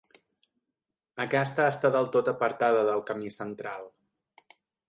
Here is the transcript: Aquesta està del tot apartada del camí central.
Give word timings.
Aquesta 1.25 1.67
està 1.73 1.93
del 1.97 2.09
tot 2.17 2.33
apartada 2.33 2.83
del 2.91 3.07
camí 3.13 3.37
central. 3.39 3.89